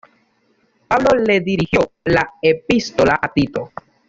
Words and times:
Pablo 0.87 1.23
le 1.23 1.41
dirigió 1.41 1.91
la 2.05 2.27
Epístola 2.41 3.19
a 3.21 3.31
Tito. 3.31 3.69